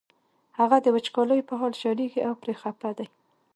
[0.59, 3.07] هغه د وچکالۍ په حال ژړېږي او پرې خپه دی.